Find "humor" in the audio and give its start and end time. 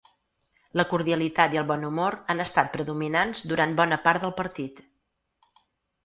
1.89-2.17